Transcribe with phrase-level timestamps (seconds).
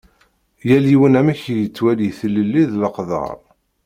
[0.67, 3.31] Yal yiwen amek i yettwali tilelli d leqder.